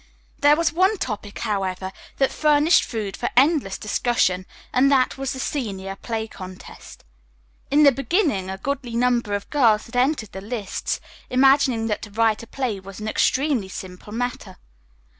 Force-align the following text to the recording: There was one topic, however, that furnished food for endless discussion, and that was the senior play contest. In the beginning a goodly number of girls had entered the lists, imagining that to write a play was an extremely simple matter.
There 0.39 0.55
was 0.55 0.73
one 0.73 0.97
topic, 0.97 1.37
however, 1.37 1.91
that 2.17 2.31
furnished 2.31 2.83
food 2.83 3.15
for 3.15 3.29
endless 3.37 3.77
discussion, 3.77 4.47
and 4.73 4.91
that 4.91 5.15
was 5.15 5.31
the 5.33 5.39
senior 5.39 5.95
play 5.95 6.27
contest. 6.27 7.03
In 7.69 7.83
the 7.83 7.91
beginning 7.91 8.49
a 8.49 8.57
goodly 8.57 8.95
number 8.95 9.35
of 9.35 9.47
girls 9.51 9.85
had 9.85 9.95
entered 9.95 10.31
the 10.31 10.41
lists, 10.41 10.99
imagining 11.29 11.85
that 11.85 12.01
to 12.01 12.09
write 12.09 12.41
a 12.41 12.47
play 12.47 12.79
was 12.79 12.99
an 12.99 13.07
extremely 13.07 13.69
simple 13.69 14.11
matter. 14.11 14.57